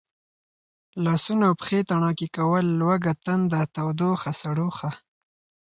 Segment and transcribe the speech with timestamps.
[1.05, 4.91] لاسونه او پښې تڼاکې کول، لوږه تنده، تودوخه، سړوښه،